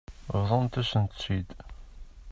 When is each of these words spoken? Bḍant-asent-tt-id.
Bḍant-asent-tt-id. 0.39 1.49